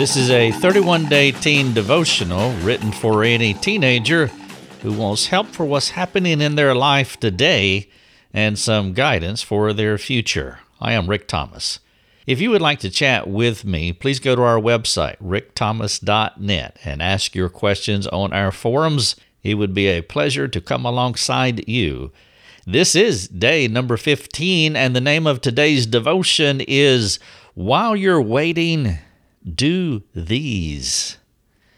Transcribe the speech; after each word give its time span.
This 0.00 0.16
is 0.16 0.30
a 0.30 0.50
31 0.50 1.10
day 1.10 1.30
teen 1.30 1.74
devotional 1.74 2.52
written 2.62 2.90
for 2.90 3.22
any 3.22 3.52
teenager 3.52 4.28
who 4.80 4.94
wants 4.94 5.26
help 5.26 5.48
for 5.48 5.66
what's 5.66 5.90
happening 5.90 6.40
in 6.40 6.54
their 6.54 6.74
life 6.74 7.20
today 7.20 7.86
and 8.32 8.58
some 8.58 8.94
guidance 8.94 9.42
for 9.42 9.74
their 9.74 9.98
future. 9.98 10.60
I 10.80 10.94
am 10.94 11.06
Rick 11.06 11.28
Thomas. 11.28 11.80
If 12.26 12.40
you 12.40 12.48
would 12.48 12.62
like 12.62 12.78
to 12.78 12.88
chat 12.88 13.28
with 13.28 13.66
me, 13.66 13.92
please 13.92 14.20
go 14.20 14.34
to 14.34 14.40
our 14.40 14.58
website, 14.58 15.18
rickthomas.net, 15.18 16.78
and 16.82 17.02
ask 17.02 17.34
your 17.34 17.50
questions 17.50 18.06
on 18.06 18.32
our 18.32 18.52
forums. 18.52 19.16
It 19.42 19.56
would 19.56 19.74
be 19.74 19.88
a 19.88 20.00
pleasure 20.00 20.48
to 20.48 20.62
come 20.62 20.86
alongside 20.86 21.68
you. 21.68 22.10
This 22.66 22.94
is 22.94 23.28
day 23.28 23.68
number 23.68 23.98
15, 23.98 24.76
and 24.76 24.96
the 24.96 25.02
name 25.02 25.26
of 25.26 25.42
today's 25.42 25.84
devotion 25.84 26.62
is 26.66 27.18
While 27.52 27.94
You're 27.94 28.22
Waiting, 28.22 28.96
Do 29.48 30.02
These. 30.14 31.16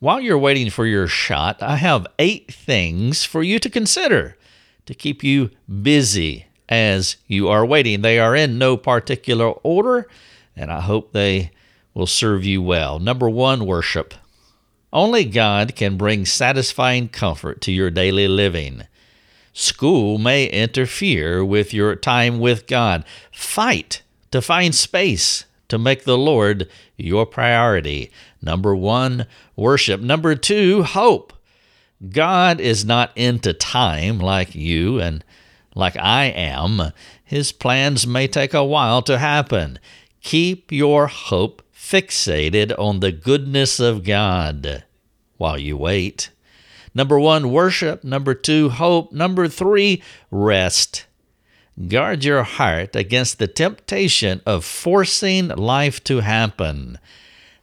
While 0.00 0.20
you're 0.20 0.38
waiting 0.38 0.68
for 0.70 0.86
your 0.86 1.06
shot, 1.06 1.62
I 1.62 1.76
have 1.76 2.06
eight 2.18 2.52
things 2.52 3.24
for 3.24 3.42
you 3.42 3.58
to 3.58 3.70
consider 3.70 4.36
to 4.84 4.94
keep 4.94 5.24
you 5.24 5.50
busy 5.82 6.46
as 6.68 7.16
you 7.26 7.48
are 7.48 7.64
waiting. 7.64 8.02
They 8.02 8.18
are 8.18 8.36
in 8.36 8.58
no 8.58 8.76
particular 8.76 9.48
order, 9.48 10.06
and 10.54 10.70
I 10.70 10.80
hope 10.80 11.12
they 11.12 11.50
will 11.94 12.06
serve 12.06 12.44
you 12.44 12.60
well. 12.60 12.98
Number 12.98 13.28
one, 13.28 13.64
worship. 13.64 14.12
Only 14.92 15.24
God 15.24 15.74
can 15.74 15.96
bring 15.96 16.26
satisfying 16.26 17.08
comfort 17.08 17.62
to 17.62 17.72
your 17.72 17.90
daily 17.90 18.28
living. 18.28 18.82
School 19.54 20.18
may 20.18 20.46
interfere 20.46 21.42
with 21.42 21.72
your 21.72 21.96
time 21.96 22.38
with 22.38 22.66
God. 22.66 23.04
Fight 23.32 24.02
to 24.30 24.42
find 24.42 24.74
space 24.74 25.45
to 25.68 25.78
make 25.78 26.04
the 26.04 26.18
Lord 26.18 26.68
your 26.96 27.26
priority. 27.26 28.10
Number 28.42 28.74
one, 28.74 29.26
worship. 29.54 30.00
Number 30.00 30.34
two, 30.34 30.82
hope. 30.82 31.32
God 32.10 32.60
is 32.60 32.84
not 32.84 33.10
into 33.16 33.52
time 33.52 34.18
like 34.18 34.54
you 34.54 35.00
and 35.00 35.24
like 35.74 35.96
I 35.96 36.26
am. 36.26 36.92
His 37.24 37.52
plans 37.52 38.06
may 38.06 38.28
take 38.28 38.54
a 38.54 38.64
while 38.64 39.02
to 39.02 39.18
happen. 39.18 39.78
Keep 40.22 40.72
your 40.72 41.06
hope 41.06 41.62
fixated 41.74 42.76
on 42.78 43.00
the 43.00 43.12
goodness 43.12 43.80
of 43.80 44.04
God 44.04 44.84
while 45.36 45.58
you 45.58 45.76
wait. 45.76 46.30
Number 46.94 47.18
one, 47.18 47.52
worship. 47.52 48.04
Number 48.04 48.34
two, 48.34 48.70
hope. 48.70 49.12
Number 49.12 49.48
three, 49.48 50.02
rest. 50.30 51.06
Guard 51.88 52.24
your 52.24 52.42
heart 52.42 52.96
against 52.96 53.38
the 53.38 53.46
temptation 53.46 54.40
of 54.46 54.64
forcing 54.64 55.48
life 55.48 56.02
to 56.04 56.20
happen. 56.20 56.98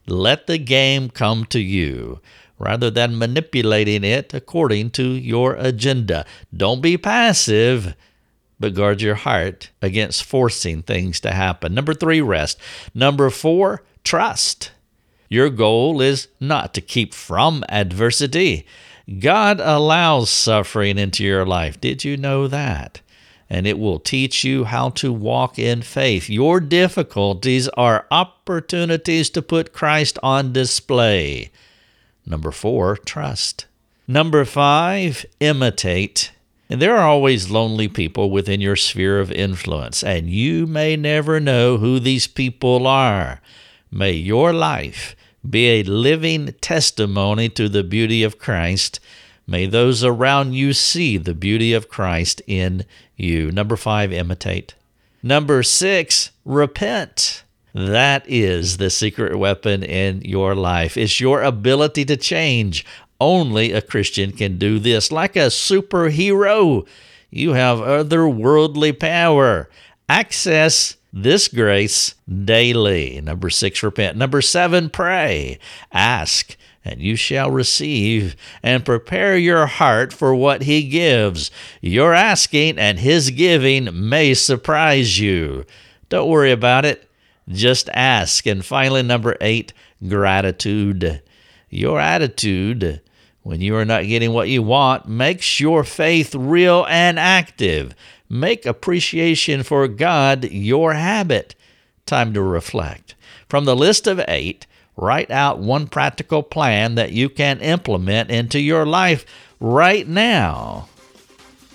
Let 0.06 0.46
the 0.46 0.58
game 0.58 1.10
come 1.10 1.44
to 1.46 1.58
you 1.58 2.20
rather 2.56 2.90
than 2.90 3.18
manipulating 3.18 4.04
it 4.04 4.32
according 4.32 4.90
to 4.90 5.02
your 5.02 5.54
agenda. 5.54 6.24
Don't 6.56 6.80
be 6.80 6.96
passive, 6.96 7.96
but 8.60 8.74
guard 8.74 9.02
your 9.02 9.16
heart 9.16 9.70
against 9.82 10.22
forcing 10.22 10.82
things 10.82 11.18
to 11.20 11.32
happen. 11.32 11.74
Number 11.74 11.92
three, 11.92 12.20
rest. 12.20 12.60
Number 12.94 13.30
four, 13.30 13.82
trust. 14.04 14.70
Your 15.28 15.50
goal 15.50 16.00
is 16.00 16.28
not 16.38 16.72
to 16.74 16.80
keep 16.80 17.12
from 17.12 17.64
adversity. 17.68 18.64
God 19.18 19.58
allows 19.58 20.30
suffering 20.30 20.98
into 20.98 21.24
your 21.24 21.44
life. 21.44 21.80
Did 21.80 22.04
you 22.04 22.16
know 22.16 22.46
that? 22.46 23.00
And 23.50 23.66
it 23.66 23.78
will 23.78 23.98
teach 23.98 24.42
you 24.44 24.64
how 24.64 24.90
to 24.90 25.12
walk 25.12 25.58
in 25.58 25.82
faith. 25.82 26.28
Your 26.30 26.60
difficulties 26.60 27.68
are 27.68 28.06
opportunities 28.10 29.30
to 29.30 29.42
put 29.42 29.72
Christ 29.72 30.18
on 30.22 30.52
display. 30.52 31.50
Number 32.26 32.50
four, 32.50 32.96
trust. 32.96 33.66
Number 34.08 34.44
five, 34.44 35.26
imitate. 35.40 36.32
And 36.70 36.80
there 36.80 36.96
are 36.96 37.06
always 37.06 37.50
lonely 37.50 37.88
people 37.88 38.30
within 38.30 38.60
your 38.60 38.76
sphere 38.76 39.20
of 39.20 39.30
influence, 39.30 40.02
and 40.02 40.30
you 40.30 40.66
may 40.66 40.96
never 40.96 41.38
know 41.38 41.76
who 41.76 42.00
these 42.00 42.26
people 42.26 42.86
are. 42.86 43.40
May 43.90 44.12
your 44.12 44.52
life 44.52 45.14
be 45.48 45.66
a 45.66 45.82
living 45.82 46.54
testimony 46.60 47.50
to 47.50 47.68
the 47.68 47.84
beauty 47.84 48.22
of 48.22 48.38
Christ. 48.38 48.98
May 49.46 49.66
those 49.66 50.02
around 50.02 50.54
you 50.54 50.72
see 50.72 51.16
the 51.16 51.34
beauty 51.34 51.72
of 51.72 51.88
Christ 51.88 52.40
in 52.46 52.84
you. 53.16 53.52
Number 53.52 53.76
five, 53.76 54.12
imitate. 54.12 54.74
Number 55.22 55.62
six, 55.62 56.30
repent. 56.44 57.44
That 57.74 58.24
is 58.28 58.76
the 58.76 58.90
secret 58.90 59.36
weapon 59.36 59.82
in 59.82 60.22
your 60.22 60.54
life. 60.54 60.96
It's 60.96 61.20
your 61.20 61.42
ability 61.42 62.04
to 62.06 62.16
change. 62.16 62.86
Only 63.20 63.72
a 63.72 63.82
Christian 63.82 64.32
can 64.32 64.58
do 64.58 64.78
this. 64.78 65.10
Like 65.10 65.34
a 65.34 65.46
superhero, 65.46 66.86
you 67.30 67.54
have 67.54 67.78
otherworldly 67.78 68.98
power. 68.98 69.68
Access 70.08 70.96
this 71.16 71.46
grace 71.46 72.16
daily. 72.28 73.20
Number 73.20 73.48
six, 73.48 73.82
repent. 73.84 74.16
Number 74.16 74.42
seven, 74.42 74.90
pray. 74.90 75.60
Ask, 75.92 76.56
and 76.84 77.00
you 77.00 77.14
shall 77.14 77.52
receive, 77.52 78.34
and 78.64 78.84
prepare 78.84 79.38
your 79.38 79.66
heart 79.66 80.12
for 80.12 80.34
what 80.34 80.62
he 80.62 80.88
gives. 80.88 81.52
Your 81.80 82.12
asking 82.12 82.78
and 82.78 82.98
his 82.98 83.30
giving 83.30 84.08
may 84.08 84.34
surprise 84.34 85.20
you. 85.20 85.64
Don't 86.08 86.28
worry 86.28 86.50
about 86.50 86.84
it. 86.84 87.08
Just 87.48 87.88
ask. 87.90 88.44
And 88.46 88.64
finally, 88.64 89.04
number 89.04 89.36
eight, 89.40 89.72
gratitude. 90.06 91.22
Your 91.70 92.00
attitude 92.00 93.00
when 93.42 93.60
you 93.60 93.76
are 93.76 93.84
not 93.84 94.06
getting 94.06 94.32
what 94.32 94.48
you 94.48 94.62
want 94.62 95.06
makes 95.06 95.60
your 95.60 95.84
faith 95.84 96.34
real 96.34 96.86
and 96.88 97.20
active. 97.20 97.94
Make 98.34 98.66
appreciation 98.66 99.62
for 99.62 99.86
God 99.86 100.50
your 100.50 100.94
habit. 100.94 101.54
Time 102.04 102.34
to 102.34 102.42
reflect. 102.42 103.14
From 103.48 103.64
the 103.64 103.76
list 103.76 104.08
of 104.08 104.20
eight, 104.26 104.66
write 104.96 105.30
out 105.30 105.60
one 105.60 105.86
practical 105.86 106.42
plan 106.42 106.96
that 106.96 107.12
you 107.12 107.28
can 107.28 107.60
implement 107.60 108.32
into 108.32 108.58
your 108.58 108.84
life 108.84 109.24
right 109.60 110.08
now. 110.08 110.88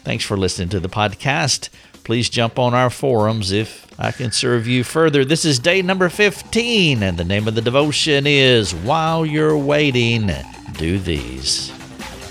Thanks 0.04 0.26
for 0.26 0.36
listening 0.36 0.68
to 0.70 0.82
the 0.82 0.90
podcast. 0.90 1.70
Please 2.04 2.30
jump 2.30 2.60
on 2.60 2.74
our 2.74 2.90
forums 2.90 3.54
if 3.54 3.88
I 3.98 4.12
can 4.12 4.34
serve 4.34 4.68
you 4.68 4.84
further. 4.84 5.24
This 5.24 5.46
is 5.46 5.60
day 5.60 5.82
number 5.82 6.10
15, 6.10 7.02
and 7.02 7.18
the 7.18 7.24
name 7.24 7.48
of 7.48 7.56
the 7.56 7.62
devotion 7.62 8.28
is 8.28 8.76
While 8.76 9.26
You're 9.26 9.58
Waiting, 9.58 10.30
Do 10.74 11.00
These. 11.00 11.79